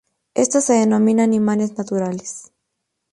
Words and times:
Estas 0.33 0.65
se 0.65 0.73
denominaron 0.73 1.35
imanes 1.35 1.77
naturales. 1.77 2.51